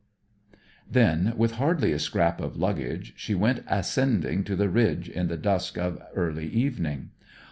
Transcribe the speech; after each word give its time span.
Then, 0.89 1.35
with 1.37 1.51
hardly 1.61 1.91
a 1.91 1.99
scrap 1.99 2.41
of 2.41 2.57
luggage, 2.57 3.13
she 3.17 3.35
went, 3.35 3.61
ascending 3.67 4.43
to 4.45 4.55
the 4.55 4.67
ridge 4.67 5.07
in 5.07 5.27
the 5.27 5.37
dusk 5.37 5.77
of 5.77 6.01
early 6.15 6.47
evening. 6.47 7.11